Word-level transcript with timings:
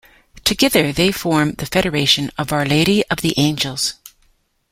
Together 0.43 0.91
they 0.91 1.11
form 1.11 1.51
the 1.51 1.65
Federation 1.67 2.31
of 2.35 2.51
Our 2.51 2.65
Lady 2.65 3.03
of 3.11 3.21
the 3.21 3.35
Angels. 3.37 3.99